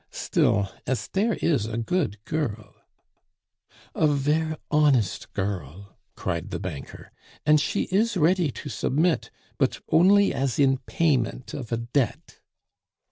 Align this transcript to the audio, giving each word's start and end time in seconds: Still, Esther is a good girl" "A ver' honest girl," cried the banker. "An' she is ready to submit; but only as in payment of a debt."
Still, 0.09 0.67
Esther 0.87 1.33
is 1.43 1.67
a 1.67 1.77
good 1.77 2.17
girl" 2.25 2.73
"A 3.93 4.07
ver' 4.07 4.57
honest 4.71 5.31
girl," 5.33 5.95
cried 6.15 6.49
the 6.49 6.57
banker. 6.59 7.11
"An' 7.45 7.57
she 7.57 7.83
is 7.91 8.17
ready 8.17 8.49
to 8.49 8.67
submit; 8.67 9.29
but 9.59 9.79
only 9.89 10.33
as 10.33 10.57
in 10.57 10.79
payment 10.87 11.53
of 11.53 11.71
a 11.71 11.77
debt." 11.77 12.39